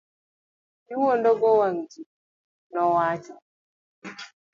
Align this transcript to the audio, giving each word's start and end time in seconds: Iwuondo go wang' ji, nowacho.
Iwuondo 0.93 1.29
go 1.39 1.49
wang' 1.59 1.83
ji, 1.89 2.01
nowacho. 2.73 3.35